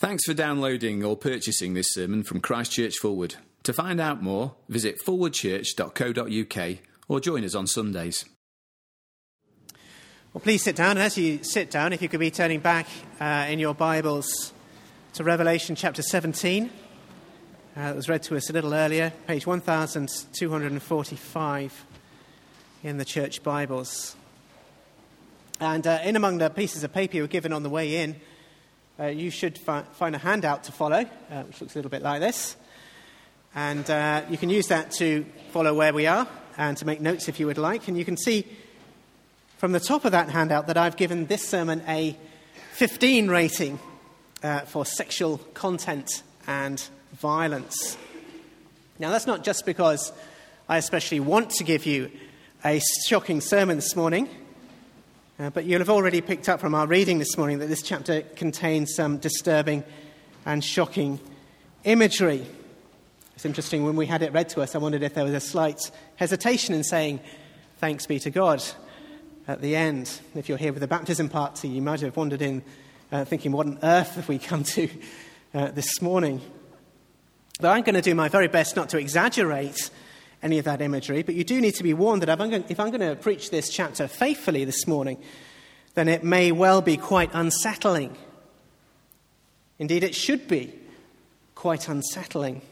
[0.00, 3.34] Thanks for downloading or purchasing this sermon from Christchurch Fulwood.
[3.64, 6.78] To find out more, visit fulwoodchurch.co.uk
[7.08, 8.24] or join us on Sundays.
[10.32, 10.90] Well, please sit down.
[10.90, 12.86] And as you sit down, if you could be turning back
[13.20, 14.52] uh, in your Bibles
[15.14, 16.66] to Revelation chapter 17.
[16.66, 16.68] Uh,
[17.74, 21.86] that was read to us a little earlier, page 1245
[22.84, 24.14] in the church Bibles.
[25.58, 28.14] And uh, in among the pieces of paper you were given on the way in,
[29.00, 32.02] uh, you should fi- find a handout to follow, uh, which looks a little bit
[32.02, 32.56] like this.
[33.54, 37.28] And uh, you can use that to follow where we are and to make notes
[37.28, 37.88] if you would like.
[37.88, 38.46] And you can see
[39.56, 42.16] from the top of that handout that I've given this sermon a
[42.72, 43.78] 15 rating
[44.42, 46.80] uh, for sexual content and
[47.12, 47.96] violence.
[48.98, 50.12] Now, that's not just because
[50.68, 52.10] I especially want to give you
[52.64, 54.28] a shocking sermon this morning.
[55.40, 58.22] Uh, but you'll have already picked up from our reading this morning that this chapter
[58.22, 59.84] contains some disturbing
[60.44, 61.20] and shocking
[61.84, 62.44] imagery.
[63.36, 65.40] It's interesting, when we had it read to us, I wondered if there was a
[65.40, 67.20] slight hesitation in saying,
[67.76, 68.64] Thanks be to God,
[69.46, 70.10] at the end.
[70.34, 72.64] If you're here with the baptism party, you might have wandered in
[73.12, 74.88] uh, thinking, What on earth have we come to
[75.54, 76.40] uh, this morning?
[77.60, 79.90] But I'm going to do my very best not to exaggerate
[80.42, 82.40] any of that imagery, but you do need to be warned that if
[82.80, 85.18] I'm, going, to preach this chapter faithfully this morning,
[85.94, 88.16] then it may well be quite unsettling.
[89.78, 90.72] Indeed, it should be
[91.54, 92.62] quite unsettling.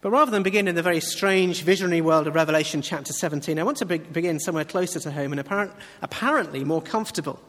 [0.00, 3.62] But rather than begin in the very strange visionary world of Revelation chapter 17, I
[3.64, 7.40] want to be- begin somewhere closer to home and apparent, apparently more comfortable.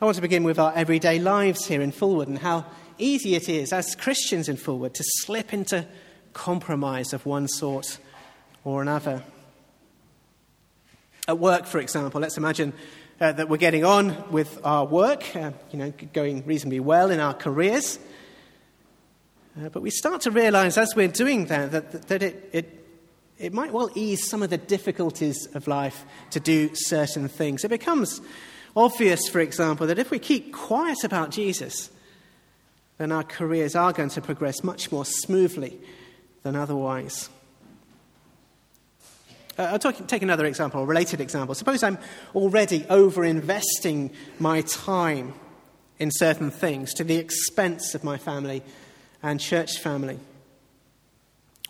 [0.00, 2.66] I want to begin with our everyday lives here in Fulwood and how
[2.98, 5.86] easy it is as Christians in Fulwood to slip into
[6.32, 7.98] compromise of one sort
[8.64, 9.22] or another.
[11.26, 12.72] At work, for example, let's imagine
[13.20, 17.20] uh, that we're getting on with our work, uh, you know, going reasonably well in
[17.20, 17.98] our careers.
[19.58, 22.86] Uh, but we start to realize as we're doing that that, that it, it,
[23.38, 27.64] it might well ease some of the difficulties of life to do certain things.
[27.64, 28.20] It becomes
[28.76, 31.90] obvious, for example, that if we keep quiet about Jesus,
[32.98, 35.78] then our careers are going to progress much more smoothly
[36.48, 37.28] than otherwise.
[39.58, 41.54] Uh, I'll talk, take another example, a related example.
[41.54, 41.98] Suppose I'm
[42.34, 45.34] already over investing my time
[45.98, 48.62] in certain things to the expense of my family
[49.22, 50.18] and church family.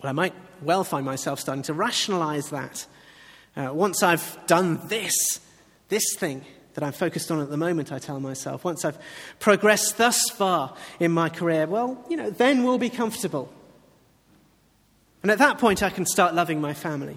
[0.00, 2.86] Well, I might well find myself starting to rationalize that.
[3.56, 5.40] Uh, once I've done this,
[5.88, 6.44] this thing
[6.74, 8.98] that I'm focused on at the moment, I tell myself, once I've
[9.40, 13.52] progressed thus far in my career, well, you know, then we'll be comfortable.
[15.22, 17.16] And at that point, I can start loving my family.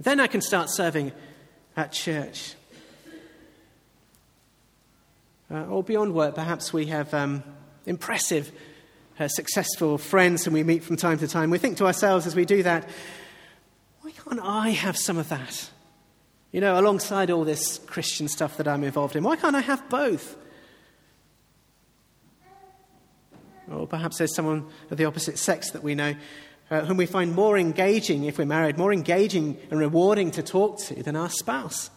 [0.00, 1.12] Then I can start serving
[1.76, 2.54] at church.
[5.50, 7.42] Uh, or beyond work, perhaps we have um,
[7.86, 8.50] impressive,
[9.20, 11.50] uh, successful friends whom we meet from time to time.
[11.50, 12.88] We think to ourselves as we do that,
[14.00, 15.70] why can't I have some of that?
[16.50, 19.88] You know, alongside all this Christian stuff that I'm involved in, why can't I have
[19.88, 20.36] both?
[23.70, 26.14] Or perhaps there's someone of the opposite sex that we know
[26.70, 30.78] uh, whom we find more engaging if we're married, more engaging and rewarding to talk
[30.80, 31.90] to than our spouse.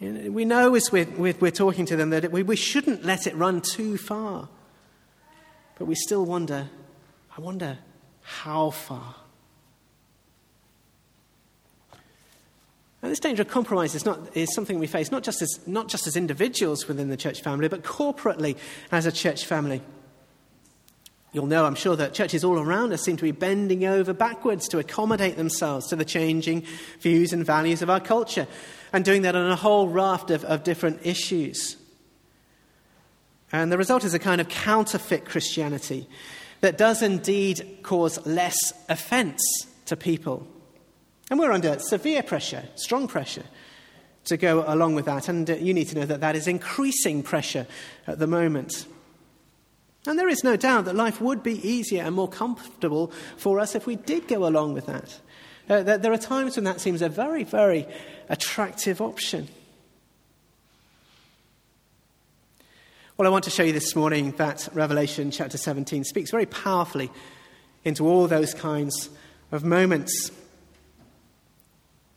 [0.00, 3.34] we know as we're, we're, we're, talking to them that we, we shouldn't let it
[3.34, 4.48] run too far.
[5.78, 6.68] But we still wonder,
[7.36, 7.78] I wonder
[8.22, 9.16] how far.
[13.02, 15.88] And this danger of compromise is, not, is something we face not just, as, not
[15.88, 18.56] just as individuals within the church family, but corporately
[18.92, 19.82] as a church family.
[21.32, 24.68] You'll know, I'm sure, that churches all around us seem to be bending over backwards
[24.68, 26.66] to accommodate themselves to the changing
[27.00, 28.46] views and values of our culture,
[28.92, 31.78] and doing that on a whole raft of, of different issues.
[33.50, 36.06] And the result is a kind of counterfeit Christianity
[36.60, 38.56] that does indeed cause less
[38.88, 39.42] offense
[39.86, 40.46] to people.
[41.30, 43.44] And we're under severe pressure, strong pressure,
[44.26, 45.28] to go along with that.
[45.28, 47.66] And you need to know that that is increasing pressure
[48.06, 48.86] at the moment.
[50.06, 53.74] And there is no doubt that life would be easier and more comfortable for us
[53.74, 55.20] if we did go along with that.
[55.68, 57.86] Uh, there are times when that seems a very, very
[58.28, 59.48] attractive option.
[63.16, 67.10] Well, I want to show you this morning that Revelation chapter 17 speaks very powerfully
[67.84, 69.08] into all those kinds
[69.52, 70.32] of moments.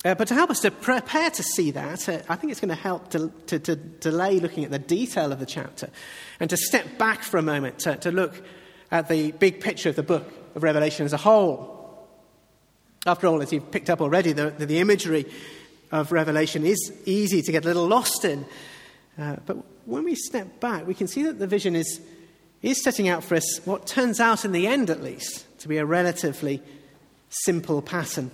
[0.06, 2.69] Uh, but to help us to prepare to see that, uh, I think it's going
[2.69, 5.90] to help to, to, to, delay looking at the detail of the chapter
[6.40, 8.40] and to step back for a moment to, to look
[8.92, 12.07] at the big picture of the book of Revelation as a whole.
[13.07, 15.25] After all, as you've picked up already, the, the, the imagery
[15.92, 18.46] of Revelation is easy to get a little lost in.
[19.18, 22.00] Uh, but when we step back, we can see that the vision is,
[22.62, 25.78] is setting out for us what turns out, in the end at least, to be
[25.78, 26.62] a relatively
[27.30, 28.30] simple pattern.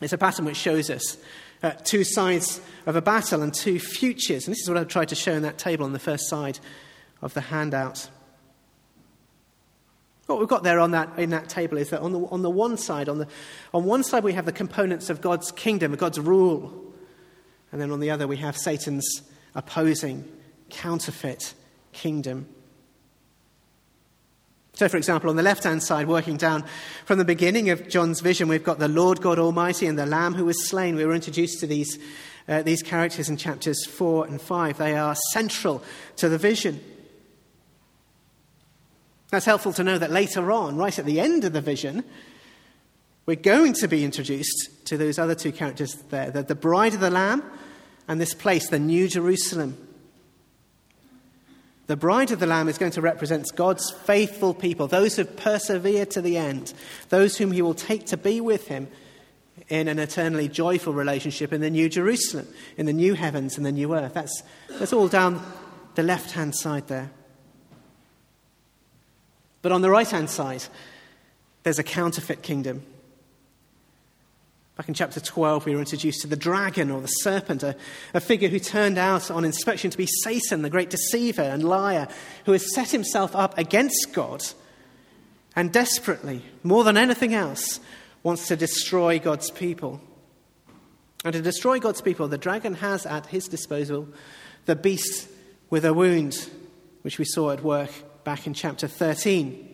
[0.00, 1.18] It's a pattern which shows us
[1.62, 4.46] uh, two sides of a battle and two futures.
[4.46, 6.58] And this is what I've tried to show in that table on the first side
[7.20, 8.08] of the handout.
[10.26, 12.50] What we've got there on that, in that table is that on the, on the
[12.50, 13.26] one side, on, the,
[13.74, 16.72] on one side we have the components of God's kingdom, God's rule.
[17.72, 19.22] And then on the other we have Satan's
[19.54, 20.26] opposing,
[20.70, 21.54] counterfeit
[21.92, 22.46] kingdom.
[24.80, 26.64] So, for example, on the left hand side, working down
[27.04, 30.32] from the beginning of John's vision, we've got the Lord God Almighty and the Lamb
[30.32, 30.96] who was slain.
[30.96, 31.98] We were introduced to these,
[32.48, 34.78] uh, these characters in chapters 4 and 5.
[34.78, 35.82] They are central
[36.16, 36.82] to the vision.
[39.28, 42.02] That's helpful to know that later on, right at the end of the vision,
[43.26, 47.00] we're going to be introduced to those other two characters there the, the bride of
[47.00, 47.42] the Lamb
[48.08, 49.89] and this place, the New Jerusalem.
[51.90, 56.06] The bride of the Lamb is going to represent God's faithful people, those who persevere
[56.06, 56.72] to the end,
[57.08, 58.86] those whom He will take to be with Him
[59.68, 62.46] in an eternally joyful relationship in the New Jerusalem,
[62.76, 64.14] in the new heavens and the new earth.
[64.14, 64.44] That's,
[64.78, 65.42] that's all down
[65.96, 67.10] the left hand side there.
[69.60, 70.62] But on the right hand side,
[71.64, 72.84] there's a counterfeit kingdom.
[74.80, 77.76] Back in chapter 12, we were introduced to the dragon or the serpent, a,
[78.14, 82.08] a, figure who turned out on inspection to be Satan, the great deceiver and liar,
[82.46, 84.42] who has set himself up against God
[85.54, 87.78] and desperately, more than anything else,
[88.22, 90.00] wants to destroy God's people.
[91.26, 94.08] And to destroy God's people, the dragon has at his disposal
[94.64, 95.28] the beast
[95.68, 96.48] with a wound,
[97.02, 97.90] which we saw at work
[98.24, 99.69] back in chapter 13.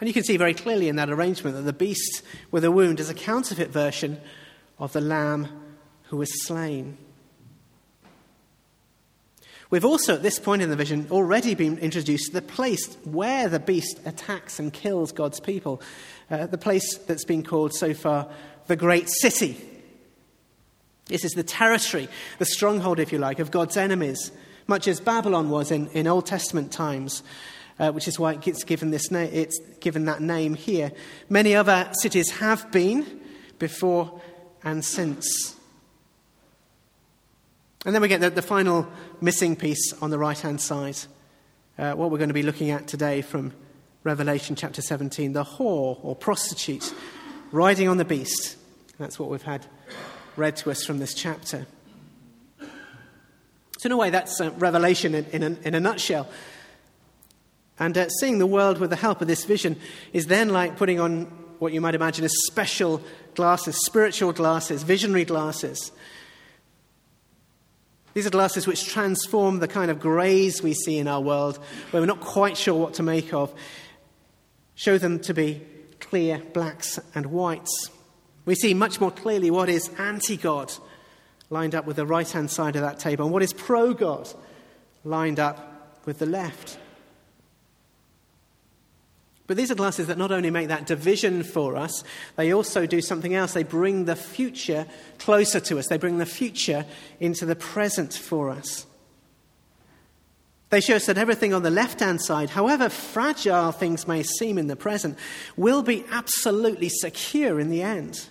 [0.00, 3.00] And you can see very clearly in that arrangement that the beast with a wound
[3.00, 4.20] is a counterfeit version
[4.78, 5.48] of the lamb
[6.04, 6.96] who was slain.
[9.68, 13.48] We've also, at this point in the vision, already been introduced to the place where
[13.48, 15.80] the beast attacks and kills God's people.
[16.28, 18.28] Uh, the place that's been called so far
[18.66, 19.56] the Great City.
[21.06, 22.08] This is the territory,
[22.38, 24.32] the stronghold, if you like, of God's enemies
[24.70, 27.24] much as Babylon was in, in Old Testament times,
[27.80, 30.92] uh, which is why it gets given, this na- it's given that name here.
[31.30, 33.20] Many other cities have been
[33.58, 34.20] before
[34.62, 35.56] and since.
[37.86, 38.86] And then we get the, the final
[39.22, 40.98] missing piece on the right hand side,
[41.78, 43.52] uh, what we're going to be looking at today from
[44.04, 46.92] Revelation chapter 17 the whore or prostitute
[47.50, 48.56] riding on the beast.
[48.98, 49.64] That's what we've had
[50.36, 51.66] read to us from this chapter.
[53.78, 56.28] So, in a way, that's a revelation in, in, a, in a nutshell.
[57.80, 59.76] And uh, seeing the world with the help of this vision
[60.12, 61.24] is then like putting on
[61.58, 63.02] what you might imagine as special
[63.34, 65.90] glasses, spiritual glasses, visionary glasses.
[68.12, 71.58] These are glasses which transform the kind of greys we see in our world,
[71.90, 73.52] where we're not quite sure what to make of,
[74.74, 75.62] show them to be
[76.00, 77.90] clear blacks and whites.
[78.44, 80.72] We see much more clearly what is anti God
[81.50, 84.28] lined up with the right hand side of that table, and what is pro God
[85.04, 86.78] lined up with the left.
[89.50, 92.04] But these are glasses that not only make that division for us,
[92.36, 93.52] they also do something else.
[93.52, 94.86] They bring the future
[95.18, 96.86] closer to us, they bring the future
[97.18, 98.86] into the present for us.
[100.68, 104.56] They show us that everything on the left hand side, however fragile things may seem
[104.56, 105.18] in the present,
[105.56, 108.28] will be absolutely secure in the end.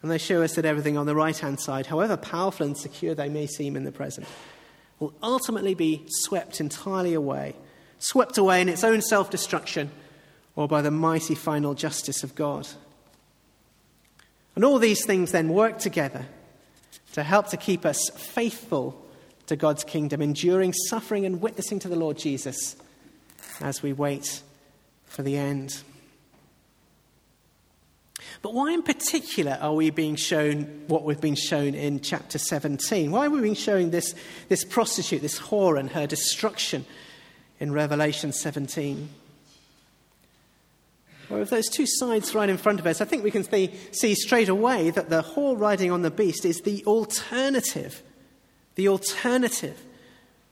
[0.00, 3.14] And they show us that everything on the right hand side, however powerful and secure
[3.14, 4.26] they may seem in the present,
[4.98, 7.56] will ultimately be swept entirely away,
[8.00, 9.92] swept away in its own self destruction
[10.56, 12.66] or by the mighty final justice of God.
[14.56, 16.26] And all these things then work together
[17.12, 19.00] to help to keep us faithful
[19.46, 22.76] to God's kingdom, enduring suffering and witnessing to the Lord Jesus
[23.60, 24.42] as we wait
[25.06, 25.82] for the end.
[28.42, 33.10] But why, in particular, are we being shown what we've been shown in chapter 17?
[33.10, 34.14] Why are we being shown this,
[34.48, 36.86] this prostitute, this whore, and her destruction
[37.60, 39.08] in Revelation 17?
[41.28, 43.72] Well, with those two sides right in front of us, I think we can see,
[43.92, 48.02] see straight away that the whore riding on the beast is the alternative,
[48.74, 49.78] the alternative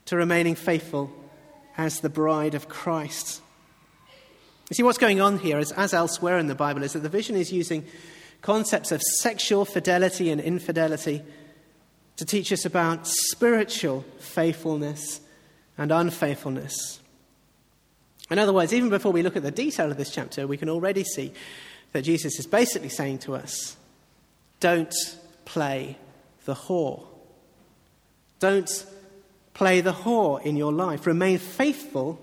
[0.05, 1.11] to remaining faithful
[1.77, 3.43] as the bride of Christ.
[4.71, 7.09] You see, what's going on here, is, as elsewhere in the Bible, is that the
[7.09, 7.85] vision is using
[8.43, 11.23] concepts of sexual fidelity and infidelity
[12.17, 15.21] to teach us about spiritual faithfulness
[15.79, 17.01] and unfaithfulness.
[18.31, 20.69] In other words, even before we look at the detail of this chapter, we can
[20.69, 21.33] already see
[21.93, 23.77] that Jesus is basically saying to us
[24.61, 24.95] don't
[25.45, 25.97] play
[26.45, 27.07] the whore.
[28.41, 28.87] Don't
[29.55, 31.07] play the whore in your life.
[31.07, 32.21] Remain faithful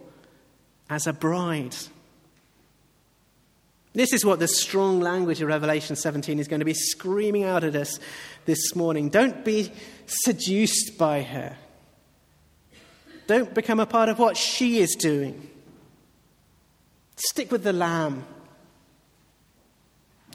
[0.90, 1.76] as a bride.
[3.94, 7.64] This is what the strong language of Revelation 17 is going to be screaming out
[7.64, 8.00] at us
[8.46, 9.10] this morning.
[9.10, 9.72] Don't be
[10.06, 11.58] seduced by her.
[13.28, 15.50] Don't become a part of what she is doing.
[17.16, 18.26] Stick with the Lamb.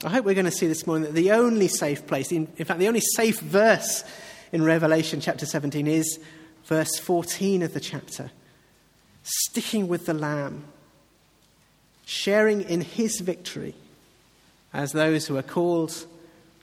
[0.03, 2.65] I hope we're going to see this morning that the only safe place, in, in
[2.65, 4.03] fact, the only safe verse
[4.51, 6.19] in Revelation chapter 17 is
[6.65, 8.31] verse 14 of the chapter.
[9.23, 10.65] Sticking with the Lamb,
[12.05, 13.75] sharing in his victory
[14.73, 15.93] as those who are called,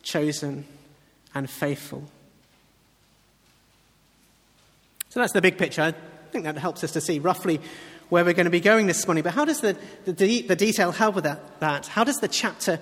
[0.03, 0.67] chosen,
[1.35, 2.09] and faithful.
[5.11, 5.95] So that's the big picture.
[6.29, 7.59] I think that helps us to see roughly
[8.11, 9.25] where we're going to be going this morning.
[9.25, 11.87] But how does the, the, the detail help with that, that?
[11.87, 12.79] How does the chapter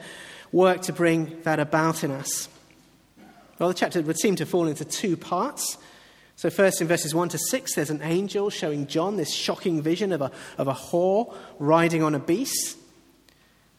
[0.50, 2.49] work to bring that about in us?
[3.61, 5.79] Well, the chapter would seem to fall into two parts.
[6.35, 10.11] So, first, in verses 1 to 6, there's an angel showing John this shocking vision
[10.11, 12.76] of a, of a whore riding on a beast.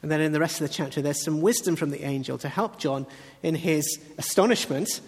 [0.01, 2.47] And then in the rest of the chapter, there's some wisdom from the angel to
[2.47, 3.05] help John
[3.43, 5.01] in his astonishment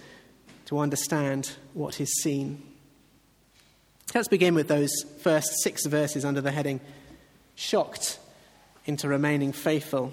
[0.65, 2.68] to understand what he's seen.
[4.15, 6.81] Let's begin with those first six verses under the heading
[7.53, 8.17] Shocked
[8.85, 10.11] into Remaining Faithful.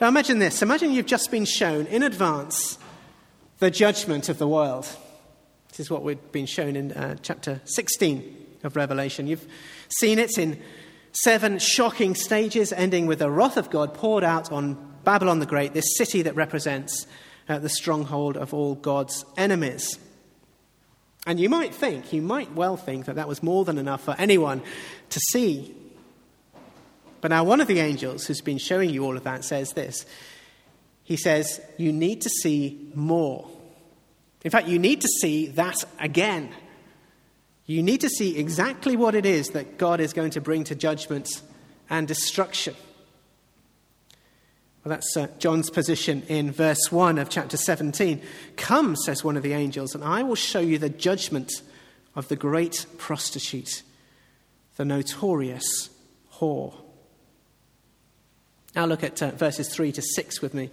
[0.00, 0.60] Now imagine this.
[0.60, 2.78] Imagine you've just been shown in advance
[3.60, 4.88] the judgment of the world.
[5.68, 9.28] This is what we've been shown in uh, chapter 16 of Revelation.
[9.28, 9.46] You've
[10.00, 10.60] seen it in
[11.12, 15.74] seven shocking stages, ending with the wrath of God poured out on Babylon the Great,
[15.74, 17.06] this city that represents
[17.48, 19.98] uh, the stronghold of all God's enemies.
[21.26, 24.14] And you might think, you might well think that that was more than enough for
[24.18, 24.62] anyone
[25.10, 25.74] to see.
[27.20, 30.06] But now, one of the angels who's been showing you all of that says this.
[31.02, 33.48] He says, You need to see more.
[34.44, 36.50] In fact, you need to see that again.
[37.66, 40.74] You need to see exactly what it is that God is going to bring to
[40.74, 41.28] judgment
[41.90, 42.74] and destruction.
[44.84, 48.22] Well, that's uh, John's position in verse 1 of chapter 17.
[48.56, 51.50] Come, says one of the angels, and I will show you the judgment
[52.14, 53.82] of the great prostitute,
[54.76, 55.90] the notorious
[56.34, 56.74] whore.
[58.74, 60.70] Now look at uh, verses 3 to 6 with me.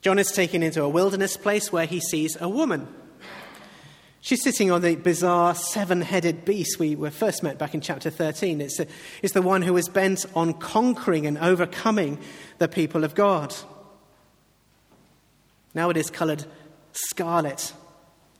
[0.00, 2.88] John is taken into a wilderness place where he sees a woman.
[4.24, 8.08] She's sitting on the bizarre seven headed beast we were first met back in chapter
[8.08, 8.60] 13.
[8.60, 8.86] It's, a,
[9.20, 12.20] it's the one who is bent on conquering and overcoming
[12.58, 13.52] the people of God.
[15.74, 16.44] Now it is coloured
[16.92, 17.72] scarlet,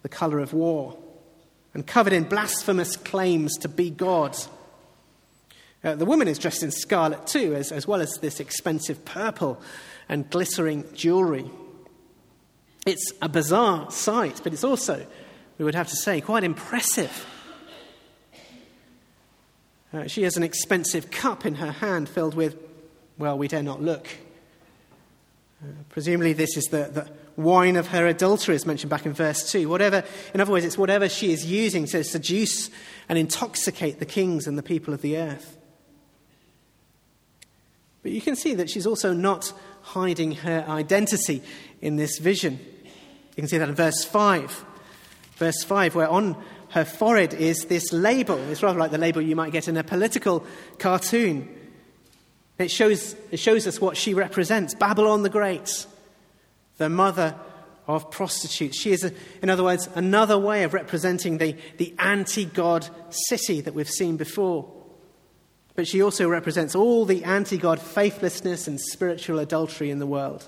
[0.02, 0.96] the colour of war,
[1.74, 4.38] and covered in blasphemous claims to be God.
[5.82, 9.60] Uh, the woman is dressed in scarlet too, as, as well as this expensive purple
[10.08, 11.50] and glittering jewellery.
[12.86, 15.04] It's a bizarre sight, but it's also,
[15.62, 17.24] we would have to say, quite impressive.
[19.92, 22.56] Uh, she has an expensive cup in her hand filled with,
[23.16, 24.08] well, we dare not look.
[25.62, 27.08] Uh, presumably, this is the, the
[27.40, 29.68] wine of her adultery, as mentioned back in verse 2.
[29.68, 30.02] Whatever,
[30.34, 32.68] in other words, it's whatever she is using to seduce
[33.08, 35.56] and intoxicate the kings and the people of the earth.
[38.02, 39.52] But you can see that she's also not
[39.82, 41.40] hiding her identity
[41.80, 42.58] in this vision.
[43.36, 44.71] You can see that in verse 5.
[45.42, 48.38] Verse 5, where on her forehead is this label.
[48.48, 50.46] It's rather like the label you might get in a political
[50.78, 51.52] cartoon.
[52.58, 55.84] It shows, it shows us what she represents Babylon the Great,
[56.76, 57.34] the mother
[57.88, 58.78] of prostitutes.
[58.78, 59.10] She is, a,
[59.42, 64.16] in other words, another way of representing the, the anti God city that we've seen
[64.16, 64.72] before.
[65.74, 70.46] But she also represents all the anti God faithlessness and spiritual adultery in the world.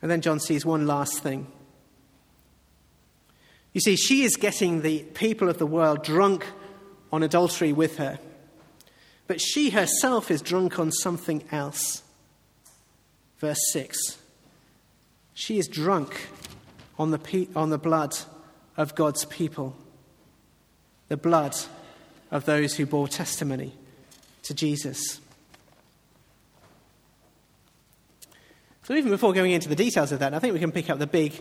[0.00, 1.48] And then John sees one last thing.
[3.72, 6.46] You see, she is getting the people of the world drunk
[7.12, 8.18] on adultery with her.
[9.26, 12.02] But she herself is drunk on something else.
[13.38, 14.18] Verse 6
[15.34, 16.28] She is drunk
[16.98, 18.14] on the, pe- on the blood
[18.76, 19.76] of God's people,
[21.08, 21.56] the blood
[22.30, 23.74] of those who bore testimony
[24.42, 25.20] to Jesus.
[28.84, 30.98] So, even before going into the details of that, I think we can pick up
[30.98, 31.32] the big,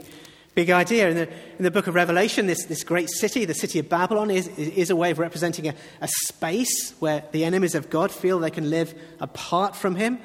[0.56, 1.10] big idea.
[1.10, 1.28] In the,
[1.58, 4.90] in the book of Revelation, this, this great city, the city of Babylon, is, is
[4.90, 8.70] a way of representing a, a space where the enemies of God feel they can
[8.70, 10.20] live apart from Him,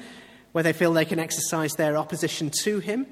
[0.51, 3.07] where they feel they can exercise their opposition to Him.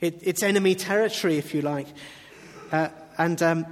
[0.00, 1.86] It, it's enemy territory, if you like.
[2.72, 3.66] Uh, and um,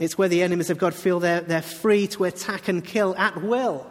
[0.00, 3.42] it's where the enemies of God feel they're, they're free to attack and kill at
[3.42, 3.86] will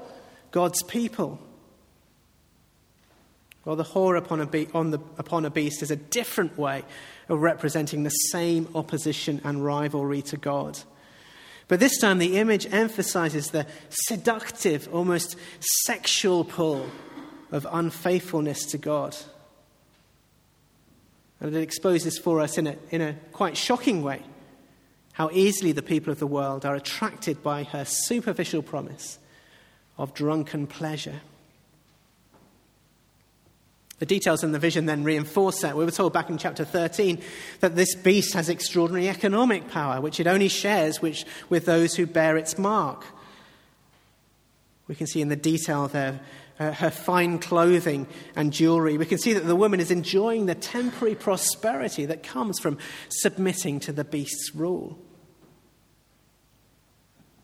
[0.51, 1.39] God's people.
[3.65, 6.84] Well, the whore upon a, be- the, upon a beast is a different way
[7.27, 10.79] of representing the same opposition and rivalry to God.
[11.67, 16.88] But this time, the image emphasizes the seductive, almost sexual pull
[17.51, 19.17] of unfaithfulness to God.
[21.39, 24.22] And it exposes for us in a, in a quite shocking way
[25.13, 29.17] how easily the people of the world are attracted by her superficial promise
[29.98, 31.22] of drunken pleasure.
[33.99, 35.77] The details in the vision then reinforce that.
[35.77, 37.21] We were told back in chapter 13
[37.61, 42.05] that this beast has extraordinary economic power, which it only shares which, with those who
[42.05, 43.05] bear its mark.
[44.87, 46.19] We can see in the detail there
[46.59, 48.97] uh, her fine clothing and jewelry.
[48.97, 52.77] We can see that the woman is enjoying the temporary prosperity that comes from
[53.09, 54.97] submitting to the beast's rule.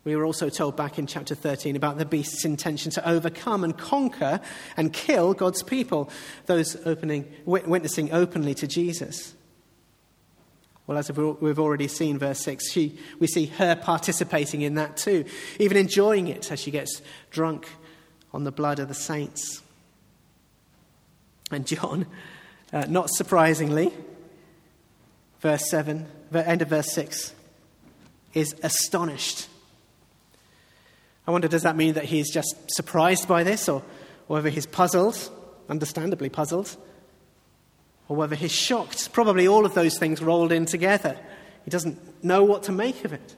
[0.03, 3.77] We were also told back in chapter 13 about the beast's intention to overcome and
[3.77, 4.41] conquer
[4.75, 6.09] and kill God's people,
[6.47, 9.35] those opening, witnessing openly to Jesus.
[10.87, 15.25] Well, as we've already seen, verse 6, she, we see her participating in that too,
[15.59, 17.69] even enjoying it as she gets drunk
[18.33, 19.61] on the blood of the saints.
[21.51, 22.07] And John,
[22.73, 23.93] uh, not surprisingly,
[25.41, 27.35] verse 7, end of verse 6,
[28.33, 29.47] is astonished
[31.27, 33.83] I wonder, does that mean that he's just surprised by this, or,
[34.27, 35.29] or whether he's puzzled,
[35.69, 36.75] understandably puzzled,
[38.07, 39.13] or whether he's shocked?
[39.13, 41.17] Probably all of those things rolled in together.
[41.63, 43.35] He doesn't know what to make of it.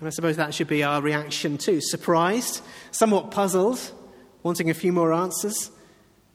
[0.00, 3.78] And I suppose that should be our reaction too surprised, somewhat puzzled,
[4.42, 5.70] wanting a few more answers,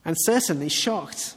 [0.06, 1.36] and certainly shocked.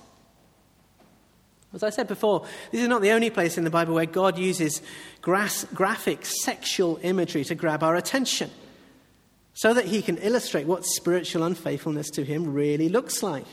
[1.73, 4.37] As I said before, this is not the only place in the Bible where God
[4.37, 4.81] uses
[5.21, 8.51] graphic sexual imagery to grab our attention
[9.53, 13.45] so that he can illustrate what spiritual unfaithfulness to him really looks like.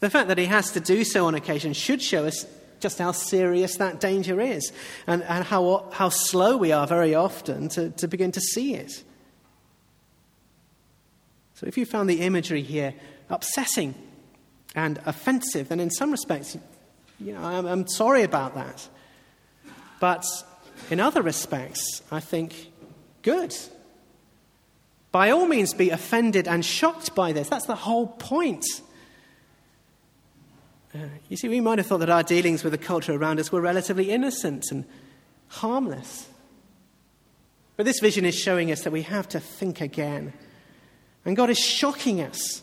[0.00, 2.44] The fact that he has to do so on occasion should show us
[2.80, 4.72] just how serious that danger is
[5.06, 9.02] and, and how, how slow we are very often to, to begin to see it.
[11.54, 12.92] So, if you found the imagery here
[13.30, 13.94] upsetting
[14.76, 16.56] and offensive, then in some respects,
[17.18, 18.88] you know, I'm, I'm sorry about that.
[19.98, 20.24] But
[20.90, 22.70] in other respects, I think
[23.22, 23.56] good.
[25.10, 27.48] By all means, be offended and shocked by this.
[27.48, 28.66] That's the whole point.
[30.94, 30.98] Uh,
[31.30, 33.62] you see, we might have thought that our dealings with the culture around us were
[33.62, 34.84] relatively innocent and
[35.48, 36.28] harmless.
[37.78, 40.34] But this vision is showing us that we have to think again.
[41.24, 42.62] And God is shocking us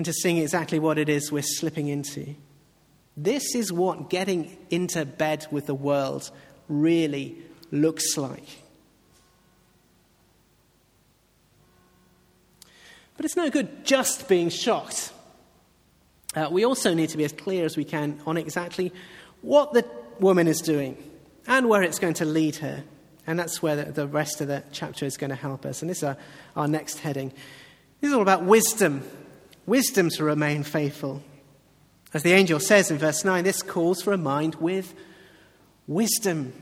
[0.00, 2.34] into seeing exactly what it is we're slipping into.
[3.18, 6.30] This is what getting into bed with the world
[6.68, 7.36] really
[7.70, 8.62] looks like.
[13.14, 15.12] But it's no good just being shocked.
[16.34, 18.94] Uh, we also need to be as clear as we can on exactly
[19.42, 19.84] what the
[20.18, 20.96] woman is doing
[21.46, 22.84] and where it's going to lead her.
[23.26, 25.82] And that's where the, the rest of the chapter is going to help us.
[25.82, 26.16] And this is our,
[26.56, 27.34] our next heading.
[28.00, 29.04] This is all about wisdom
[29.70, 31.22] wisdom to remain faithful.
[32.12, 34.92] As the angel says in verse 9, this calls for a mind with
[35.86, 36.52] wisdom.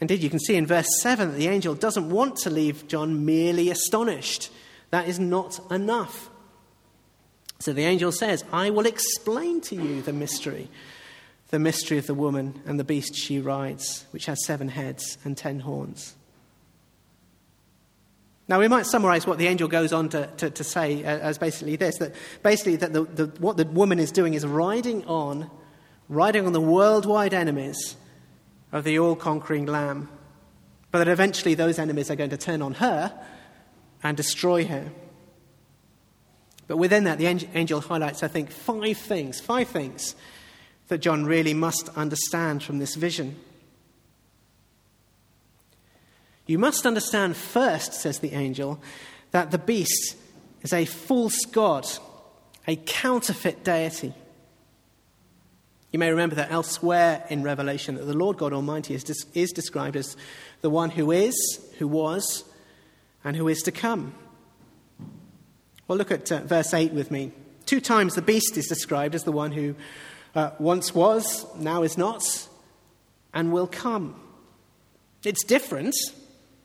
[0.00, 3.26] Indeed, you can see in verse 7 that the angel doesn't want to leave John
[3.26, 4.50] merely astonished.
[4.92, 6.30] That is not enough.
[7.60, 10.70] So the angel says, I will explain to you the mystery,
[11.50, 15.36] the mystery of the woman and the beast she rides, which has seven heads and
[15.36, 16.14] ten horns.
[18.46, 21.38] Now, we might summarize what the angel goes on to, to, to say uh, as
[21.38, 25.50] basically this that basically, that the, the, what the woman is doing is riding on,
[26.08, 27.96] riding on the worldwide enemies
[28.70, 30.10] of the all conquering Lamb.
[30.90, 33.18] But that eventually those enemies are going to turn on her
[34.02, 34.92] and destroy her.
[36.66, 40.14] But within that, the angel highlights, I think, five things, five things
[40.88, 43.36] that John really must understand from this vision.
[46.46, 48.80] You must understand first, says the angel,
[49.30, 50.16] that the beast
[50.62, 51.86] is a false god,
[52.66, 54.14] a counterfeit deity.
[55.90, 59.96] You may remember that elsewhere in Revelation that the Lord God Almighty is, is described
[59.96, 60.16] as
[60.60, 61.34] the one who is,
[61.78, 62.44] who was,
[63.22, 64.14] and who is to come.
[65.86, 67.32] Well, look at uh, verse 8 with me.
[67.66, 69.74] Two times the beast is described as the one who
[70.34, 72.48] uh, once was, now is not,
[73.32, 74.20] and will come.
[75.22, 75.94] It's different,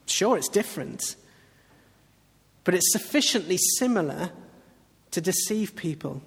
[0.10, 1.16] Sure, it's different,
[2.64, 4.32] but it's sufficiently similar
[5.12, 6.22] to deceive people.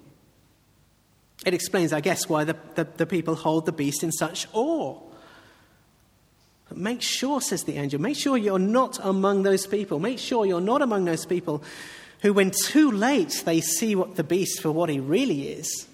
[1.45, 4.97] It explains, I guess, why the, the, the, people hold the beast in such awe.
[6.69, 9.99] But make sure, says the angel, make sure you're not among those people.
[9.99, 11.63] Make sure you're not among those people
[12.21, 15.87] who, when too late they see what the beast for what he really is,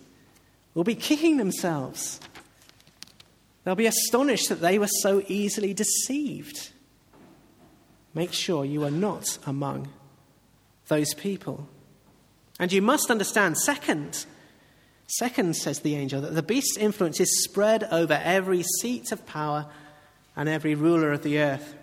[0.76, 2.20] will be kicking themselves.
[3.64, 6.70] They'll be astonished that they were so easily deceived.
[8.20, 9.88] Make sure you are not among
[10.90, 11.70] those people.
[12.60, 14.26] And you must understand, second,
[15.08, 19.68] second, says the angel, that the beast's influence is spread over every seat of power
[20.36, 21.74] and every ruler of the earth.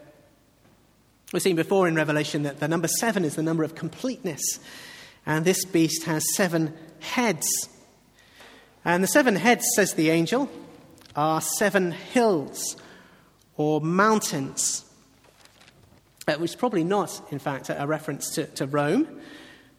[1.32, 4.60] We've seen before in Revelation that the number seven is the number of completeness,
[5.24, 7.48] and this beast has seven heads.
[8.84, 10.50] And the seven heads, says the angel,
[11.14, 12.76] are seven hills
[13.56, 14.82] or mountains,
[16.28, 19.20] uh, which is probably not, in fact, a reference to, to Rome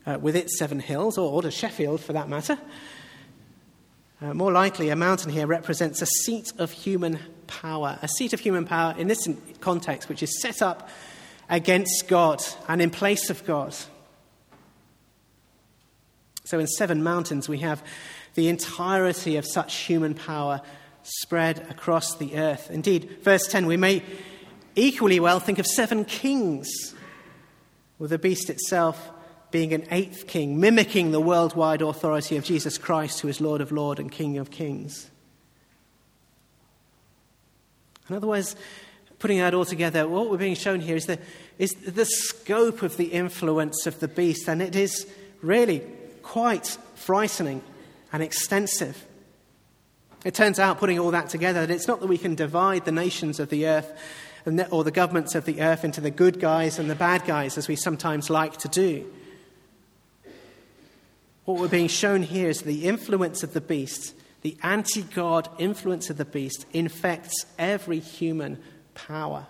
[0.06, 2.58] uh, with its seven hills, or, or, to Sheffield for that matter.
[4.22, 8.40] Uh, more likely, a mountain here represents a seat of human power, a seat of
[8.40, 9.28] human power in this
[9.60, 10.90] context, which is set up
[11.50, 13.76] against God and in place of God.
[16.46, 17.84] So, in Seven Mountains, we have
[18.36, 20.62] the entirety of such human power
[21.04, 22.72] spread across the earth.
[22.72, 24.04] Indeed, verse 10, we may
[24.78, 26.94] equally well think of seven kings,
[28.00, 29.12] with the beast itself
[29.50, 33.72] being an eighth king, mimicking the worldwide authority of Jesus Christ, who is Lord of
[33.72, 35.10] Lords and King of Kings.
[38.10, 38.56] In other words,
[39.20, 41.20] putting that all together, what we're being shown here is the,
[41.58, 45.08] is the scope of the influence of the beast, and it is
[45.42, 45.82] really
[46.22, 47.62] quite frightening
[48.14, 49.06] and extensive.
[50.24, 52.92] It turns out, putting all that together, that it's not that we can divide the
[52.92, 53.92] nations of the earth
[54.72, 57.68] or the governments of the earth into the good guys and the bad guys, as
[57.68, 59.06] we sometimes like to do.
[61.46, 66.10] What we're being shown here is the influence of the beast, the anti God influence
[66.10, 68.62] of the beast, infects every human
[68.96, 69.48] power.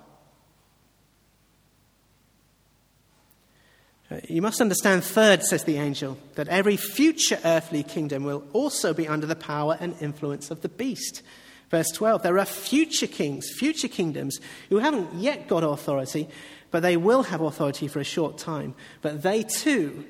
[4.10, 8.94] Uh, you must understand, third, says the angel, that every future earthly kingdom will also
[8.94, 11.22] be under the power and influence of the beast.
[11.70, 16.28] Verse 12 there are future kings, future kingdoms, who haven't yet got authority,
[16.72, 18.76] but they will have authority for a short time.
[19.02, 20.06] But they too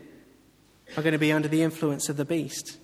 [0.96, 2.78] are going to be under the influence of the beast.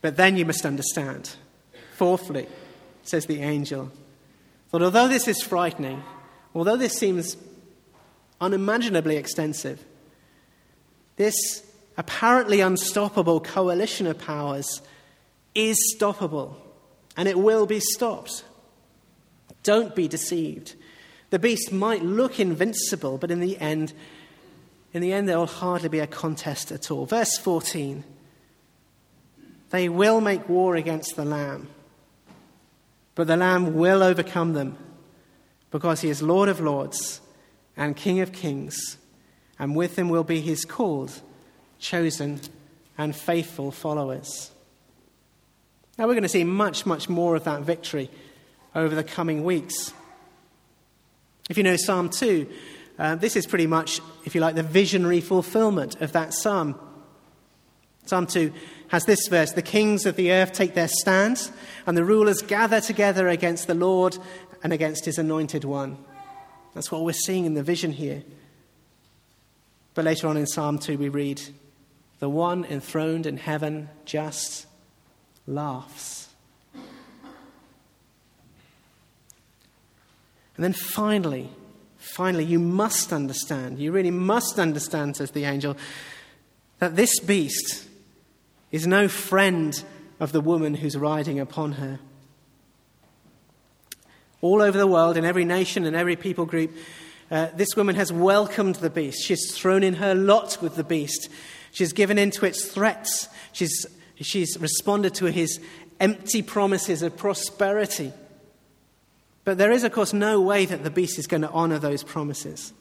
[0.00, 1.36] But then you must understand,
[1.96, 2.46] fourthly,
[3.02, 3.90] says the angel,
[4.72, 6.02] that although this is frightening,
[6.54, 7.36] Although this seems
[8.40, 9.84] unimaginably extensive,
[11.16, 11.64] this
[11.96, 14.80] apparently unstoppable coalition of powers
[15.54, 16.54] is stoppable
[17.16, 18.44] and it will be stopped.
[19.62, 20.74] Don't be deceived.
[21.30, 23.92] The beast might look invincible, but in the end,
[24.92, 27.06] in the end, there will hardly be a contest at all.
[27.06, 28.02] Verse 14
[29.70, 31.68] They will make war against the Lamb,
[33.14, 34.76] but the Lamb will overcome them
[35.70, 37.20] because he is Lord of lords
[37.76, 38.98] and King of kings,
[39.58, 41.22] and with him will be his called,
[41.80, 42.40] chosen,
[42.96, 44.50] and faithful followers.
[45.98, 48.10] Now, we're going to see much, much more of that victory
[48.74, 49.92] over the coming weeks.
[51.48, 52.48] If you know Psalm 2,
[52.98, 56.78] uh, this is pretty much, if you like, the visionary fulfillment of that psalm.
[58.06, 58.52] Psalm 2
[58.88, 61.50] has this verse The kings of the earth take their stand,
[61.86, 64.16] and the rulers gather together against the Lord
[64.62, 65.98] and against his anointed one.
[66.74, 68.22] That's what we're seeing in the vision here.
[69.94, 71.42] But later on in Psalm 2, we read,
[72.20, 74.66] The one enthroned in heaven just
[75.46, 76.28] laughs.
[80.54, 81.48] And then finally,
[81.96, 85.76] finally, you must understand, you really must understand, says the angel,
[86.78, 87.86] that this beast
[88.70, 89.82] is no friend
[90.20, 91.98] of the woman who's riding upon her.
[94.42, 96.72] All over the world, in every nation and every people group,
[97.30, 99.24] uh, this woman has welcomed the beast.
[99.24, 101.30] She's thrown in her lot with the beast.
[101.72, 103.28] She's given in to its threats.
[103.52, 105.60] She's, she's responded to his
[105.98, 108.12] empty promises of prosperity.
[109.44, 112.02] But there is, of course, no way that the beast is going to honor those
[112.02, 112.72] promises.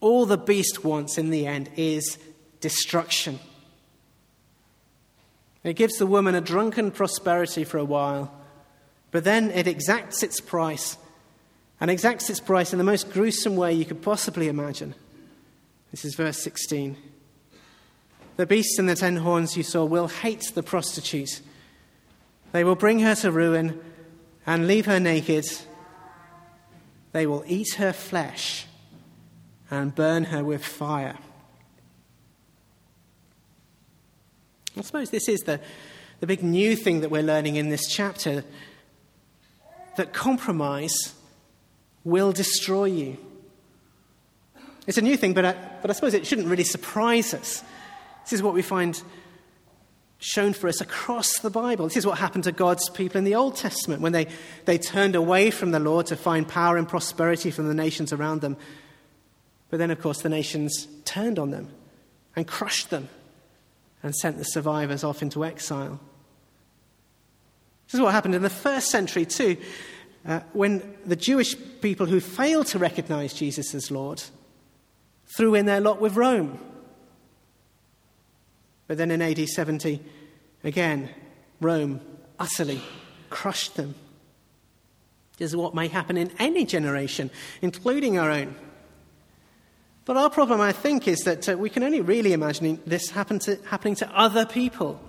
[0.00, 2.18] All the beast wants in the end is
[2.60, 3.38] destruction.
[5.62, 8.32] It gives the woman a drunken prosperity for a while
[9.10, 10.96] but then it exacts its price,
[11.80, 14.94] and exacts its price in the most gruesome way you could possibly imagine.
[15.90, 16.96] This is verse 16.
[18.40, 21.42] The beast and the ten horns you saw will hate the prostitute.
[22.52, 23.78] They will bring her to ruin
[24.46, 25.44] and leave her naked.
[27.12, 28.64] They will eat her flesh
[29.70, 31.18] and burn her with fire.
[34.74, 35.60] I suppose this is the,
[36.20, 38.42] the big new thing that we're learning in this chapter
[39.96, 41.14] that compromise
[42.04, 43.18] will destroy you.
[44.86, 47.62] It's a new thing, but I, but I suppose it shouldn't really surprise us.
[48.24, 49.00] This is what we find
[50.20, 51.86] shown for us across the Bible.
[51.86, 54.26] This is what happened to God's people in the Old Testament when they,
[54.66, 58.42] they turned away from the Lord to find power and prosperity from the nations around
[58.42, 58.56] them.
[59.70, 61.68] But then, of course, the nations turned on them
[62.36, 63.08] and crushed them
[64.02, 65.98] and sent the survivors off into exile.
[67.86, 69.56] This is what happened in the first century, too,
[70.26, 74.22] uh, when the Jewish people who failed to recognize Jesus as Lord
[75.36, 76.58] threw in their lot with Rome.
[78.90, 80.02] But then in AD 70,
[80.64, 81.10] again,
[81.60, 82.00] Rome
[82.40, 82.82] utterly
[83.28, 83.94] crushed them.
[85.38, 87.30] This is what may happen in any generation,
[87.62, 88.52] including our own.
[90.06, 93.38] But our problem, I think, is that uh, we can only really imagine this happen
[93.38, 95.00] to, happening to other people.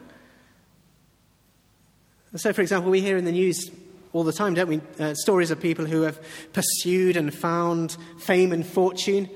[2.36, 3.72] So, for example, we hear in the news
[4.14, 4.82] all the time, don't we?
[5.00, 6.22] Uh, stories of people who have
[6.54, 9.28] pursued and found fame and fortune,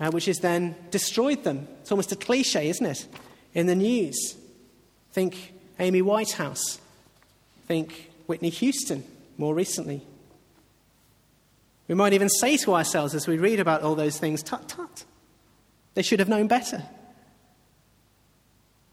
[0.00, 1.68] uh, which has then destroyed them.
[1.82, 3.06] It's almost a cliche, isn't it?
[3.54, 4.36] In the news.
[5.12, 6.78] Think Amy Winehouse.
[7.66, 9.04] Think Whitney Houston
[9.38, 10.02] more recently.
[11.88, 15.04] We might even say to ourselves as we read about all those things, tut tut,
[15.94, 16.82] they should have known better.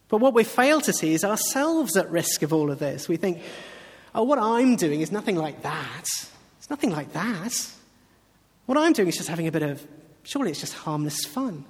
[0.10, 3.08] But what we fail to see is ourselves at risk of all of this.
[3.08, 3.42] We think,
[4.16, 6.06] oh, what I'm doing is nothing like that.
[6.58, 7.54] It's nothing like that.
[8.66, 9.86] What I'm doing is just having a bit of,
[10.24, 11.64] surely it's just harmless fun.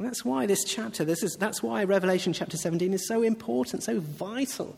[0.00, 3.82] And that's why this chapter, this is, that's why Revelation chapter 17 is so important,
[3.82, 4.74] so vital.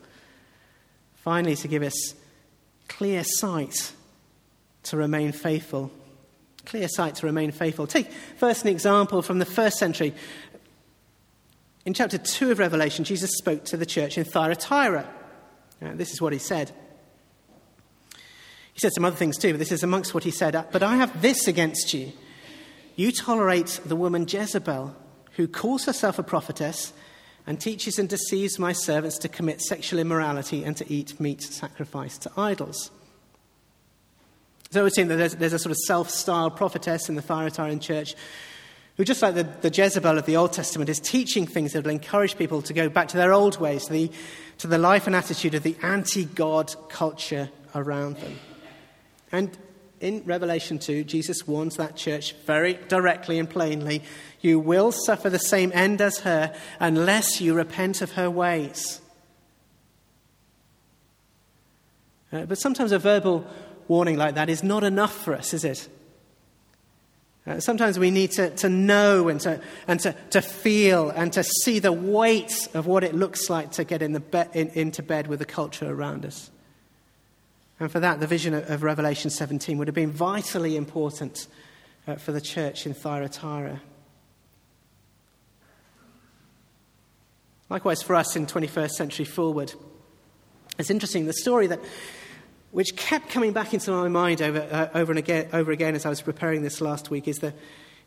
[1.15, 2.13] Finally, to give us
[2.89, 3.93] clear sight
[4.83, 5.89] to remain faithful.
[6.65, 7.87] Clear sight to remain faithful.
[7.87, 10.13] Take first an example from the first century.
[11.85, 15.07] In chapter 2 of Revelation, Jesus spoke to the church in Thyatira.
[15.79, 16.69] Now, this is what he said.
[18.73, 20.53] He said some other things too, but this is amongst what he said.
[20.53, 22.11] Uh, but I have this against you.
[22.97, 24.97] You tolerate the woman Jezebel
[25.35, 26.93] who calls herself a prophetess
[27.45, 32.21] and teaches and deceives my servants to commit sexual immorality and to eat meat sacrificed
[32.21, 32.91] to idols.
[34.71, 37.81] So it seem that there's, there's a sort of self styled prophetess in the Thyatiran
[37.81, 38.15] church
[38.97, 41.91] who, just like the, the, Jezebel of the Old Testament, is teaching things that will
[41.91, 44.11] encourage people to go back to their old ways, to the,
[44.59, 48.39] to the life and attitude of the anti God culture around them.
[49.31, 49.57] And
[50.03, 54.03] in Revelation 2, Jesus warns that church very directly and plainly
[54.41, 58.99] you will suffer the same end as her unless you repent of her ways.
[62.33, 63.47] Uh, but sometimes a verbal
[63.87, 65.87] warning like that is not enough for us, is it?
[67.47, 71.43] Uh, sometimes we need to, to know and, to, and to, to feel and to
[71.43, 75.01] see the weight of what it looks like to get in the be- in, into
[75.01, 76.51] bed with the culture around us.
[77.79, 81.47] And for that, the vision of, Revelation 17 would have been vitally important
[82.07, 83.81] uh, for the church in Thyatira.
[87.69, 89.75] Likewise, for us in 21st century Fulwood,
[90.77, 91.79] it's interesting the story that
[92.71, 96.07] which kept coming back into my mind over, uh, over and again, over again as
[96.07, 97.53] I was preparing this last week is the,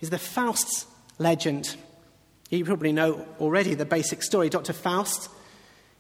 [0.01, 1.77] is the Faust legend.
[2.51, 4.49] You probably know already the basic story.
[4.49, 4.73] Dr.
[4.73, 5.29] Faust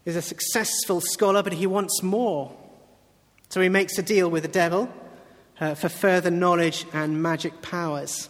[0.04, 2.56] is a successful scholar, but he wants more.
[3.48, 4.92] So he makes a deal with the devil
[5.60, 8.28] uh, for further knowledge and magic powers.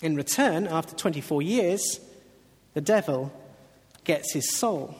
[0.00, 2.00] In return, after 24 years,
[2.74, 3.32] the devil
[4.04, 4.96] gets his soul.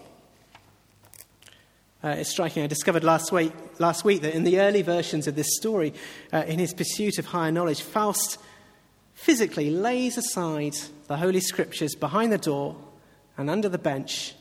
[2.05, 2.65] Uh, it's striking.
[2.65, 5.95] I discovered last week, last week that in the early versions of this story,
[6.33, 8.39] uh, in his pursuit of higher knowledge, Faust
[9.15, 10.75] physically lays aside
[11.07, 12.77] the Holy Scriptures behind the door
[13.37, 14.35] and under the bench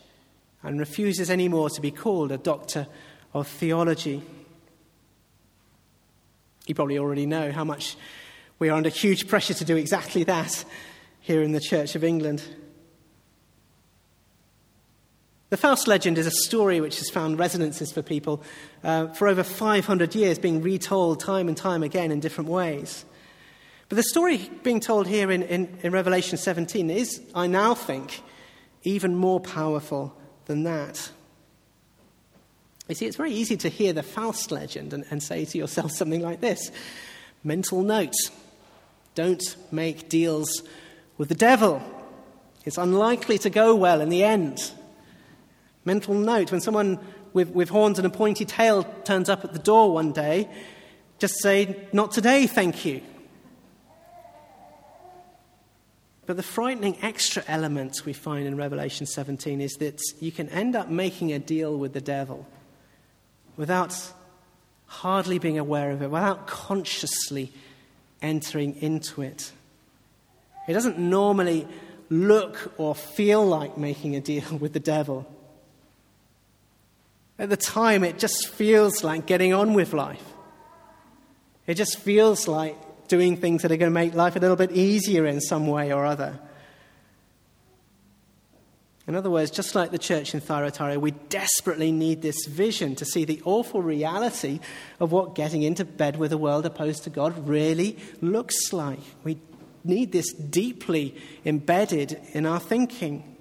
[0.64, 2.88] and refuses any more to be called a doctor
[3.34, 4.22] of theology.
[6.68, 7.98] You probably already know how much
[8.60, 10.64] we are under huge pressure to do exactly that
[11.20, 12.44] here in the Church of England.
[15.50, 18.42] The Faust legend is a story which has found resonances for people
[18.84, 23.04] uh, for over 500 years, being retold time and time again in different ways.
[23.90, 28.22] But the story being told here in, in, in Revelation 17 is, I now think,
[28.84, 30.16] even more powerful
[30.46, 31.12] than that.
[32.92, 35.92] You see, it's very easy to hear the Faust legend and, and say to yourself
[35.94, 36.72] something like this
[37.42, 38.14] Mental note
[39.16, 40.62] don't make deals
[41.18, 41.82] with the devil.
[42.66, 44.74] It's unlikely to go well in the end.
[45.86, 47.00] Mental note when someone
[47.32, 50.50] with, with horns and a pointy tail turns up at the door one day,
[51.18, 53.02] just say, Not today, thank you.
[56.26, 60.76] But the frightening extra element we find in Revelation 17 is that you can end
[60.76, 62.46] up making a deal with the devil
[63.62, 63.96] without
[64.88, 67.54] hardly being aware of it, without consciously
[68.20, 69.52] entering into it.
[70.68, 71.68] It doesn't normally
[72.10, 75.32] look or feel like making a deal with the devil.
[77.38, 80.26] At the time, it just feels like getting on with life.
[81.68, 82.76] It just feels like
[83.10, 85.94] doing things that are going to make life a little bit easier in some way
[85.94, 86.40] or other.
[89.12, 93.04] In other words, just like the church in Thyatira, we desperately need this vision to
[93.04, 94.62] see the awful reality
[95.02, 99.02] of what getting into bed with a world opposed to God really looks like.
[99.26, 99.38] We
[99.84, 103.36] need this deeply embedded in our thinking.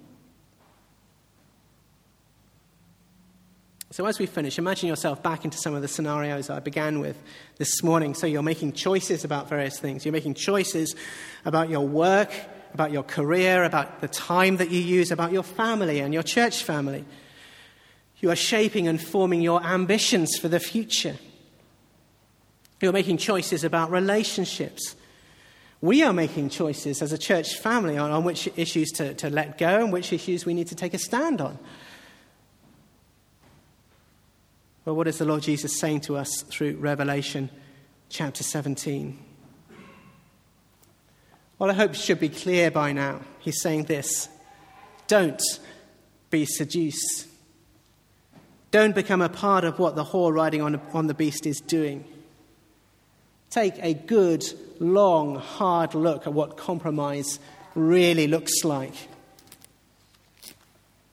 [3.93, 7.17] So, as we finish, imagine yourself back into some of the scenarios I began with
[7.59, 8.15] this morning.
[8.15, 10.05] So, you're making choices about various things.
[10.05, 10.97] You're making choices
[11.45, 12.33] about your work,
[12.75, 16.63] about your career, about the time that you use, about your family and your church
[16.63, 17.05] family.
[18.21, 21.17] You are shaping and forming your ambitions for the future.
[22.81, 24.95] You're making choices about relationships.
[25.81, 29.57] We are making choices as a church family on, on which issues to, to let
[29.57, 31.59] go and which issues we need to take a stand on.
[34.85, 37.51] Well, what is the Lord Jesus saying to us through Revelation
[38.09, 39.30] chapter 17?
[41.61, 43.21] Well, I hope should be clear by now.
[43.39, 44.31] He's saying this
[45.09, 45.43] Don't
[46.31, 47.27] be seduced.
[48.71, 52.07] Don't become a part of what the whore riding on, on the beast is doing.
[53.51, 54.43] Take a good,
[54.79, 57.39] long, hard look at what compromise
[57.75, 58.95] really looks like.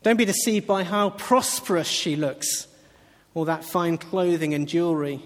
[0.01, 2.67] Don't be deceived by how prosperous she looks
[3.33, 5.21] or that fine clothing and jewelry.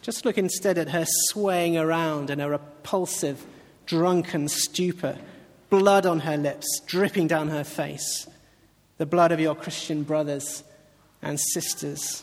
[0.00, 3.44] Just look instead at her swaying around in a repulsive,
[3.86, 5.16] drunken stupor,
[5.70, 8.28] blood on her lips, dripping down her face,
[8.98, 10.62] the blood of your Christian brothers
[11.22, 12.22] and sisters.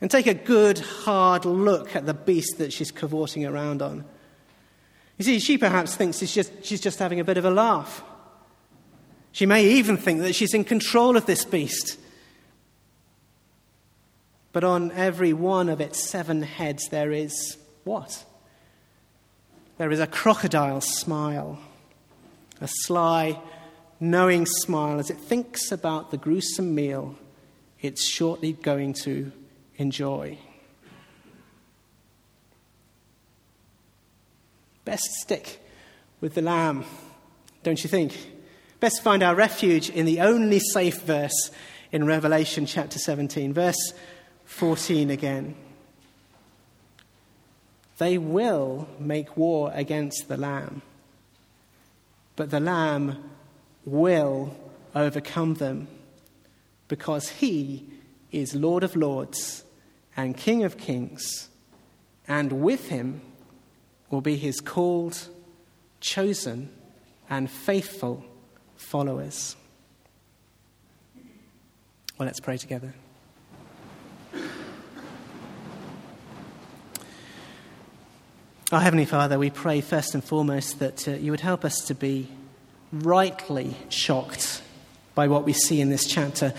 [0.00, 4.04] And take a good, hard look at the beast that she's cavorting around on.
[5.18, 8.02] You see, she perhaps thinks she's just, she's just having a bit of a laugh.
[9.32, 11.98] She may even think that she's in control of this beast.
[14.52, 18.24] But on every one of its seven heads, there is what?
[19.80, 21.58] There is a crocodile smile,
[22.60, 23.40] a sly,
[23.98, 27.16] knowing smile as it thinks about the gruesome meal
[27.80, 29.32] it's shortly going to
[29.78, 30.36] enjoy.
[34.84, 35.66] Best stick
[36.20, 36.84] with the lamb,
[37.62, 38.12] don't you think?
[38.80, 41.50] Best find our refuge in the only safe verse
[41.90, 43.94] in Revelation chapter 17, verse
[44.44, 45.56] 14 again.
[48.00, 50.80] They will make war against the Lamb,
[52.34, 53.22] but the Lamb
[53.84, 54.56] will
[54.94, 55.86] overcome them
[56.88, 57.86] because he
[58.32, 59.64] is Lord of Lords
[60.16, 61.50] and King of Kings,
[62.26, 63.20] and with him
[64.08, 65.28] will be his called,
[66.00, 66.70] chosen,
[67.28, 68.24] and faithful
[68.76, 69.56] followers.
[72.16, 72.94] Well, let's pray together.
[78.72, 81.94] Our Heavenly Father, we pray first and foremost that uh, you would help us to
[81.94, 82.28] be
[82.92, 84.62] rightly shocked
[85.16, 86.54] by what we see in this chapter.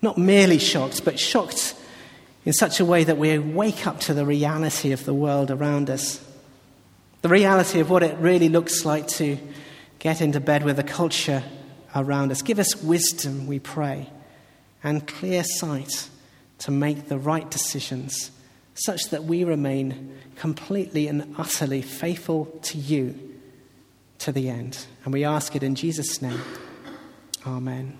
[0.00, 1.74] Not merely shocked, but shocked
[2.46, 5.90] in such a way that we wake up to the reality of the world around
[5.90, 6.24] us.
[7.20, 9.36] The reality of what it really looks like to
[9.98, 11.44] get into bed with the culture
[11.94, 12.40] around us.
[12.40, 14.08] Give us wisdom, we pray,
[14.82, 16.08] and clear sight
[16.60, 18.30] to make the right decisions
[18.84, 23.38] such that we remain completely and utterly faithful to you
[24.18, 24.86] to the end.
[25.04, 26.40] And we ask it in Jesus' name.
[27.46, 27.96] Amen.